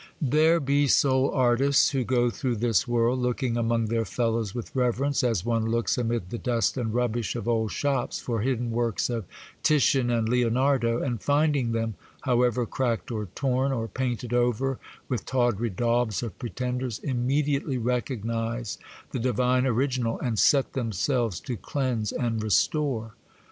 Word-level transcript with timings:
There 0.19 0.59
be 0.59 0.87
soul 0.87 1.29
artists, 1.29 1.91
who 1.91 2.03
go 2.03 2.31
through 2.31 2.55
this 2.55 2.87
world, 2.87 3.19
looking 3.19 3.55
among 3.55 3.85
their 3.85 4.03
fellows 4.03 4.55
with 4.55 4.75
reverence, 4.75 5.23
as 5.23 5.45
one 5.45 5.67
looks 5.67 5.95
amid 5.95 6.31
the 6.31 6.39
dust 6.39 6.75
and 6.75 6.91
rubbish 6.91 7.35
of 7.35 7.47
old 7.47 7.71
shops 7.71 8.17
for 8.17 8.41
hidden 8.41 8.71
works 8.71 9.11
of 9.11 9.25
Titian 9.61 10.09
and 10.09 10.27
Leonardo; 10.27 11.03
and, 11.03 11.21
finding 11.21 11.71
them, 11.71 11.93
however 12.21 12.65
cracked 12.65 13.11
or 13.11 13.27
torn, 13.35 13.71
or 13.71 13.87
painted 13.87 14.33
over 14.33 14.79
with 15.07 15.23
tawdry 15.23 15.69
daubs 15.69 16.23
of 16.23 16.39
pretenders, 16.39 16.97
immediately 17.03 17.77
recognise 17.77 18.79
the 19.11 19.19
divine 19.19 19.67
original, 19.67 20.19
and 20.19 20.39
set 20.39 20.73
themselves 20.73 21.39
to 21.41 21.55
cleanse 21.55 22.11
and 22.11 22.41
restore. 22.41 23.13